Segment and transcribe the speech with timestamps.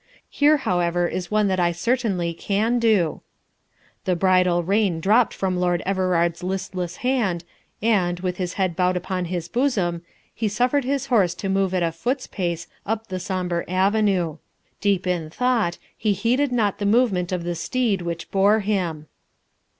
[0.31, 3.21] Here, however, is one that I certainly can do:
[4.05, 7.43] "The bridle rein dropped from Lord Everard's listless hand,
[7.83, 10.01] and, with his head bowed upon his bosom,
[10.33, 14.37] he suffered his horse to move at a foot's pace up the sombre avenue.
[14.79, 19.05] Deep in thought, he heeded not the movement of the steed which bore him."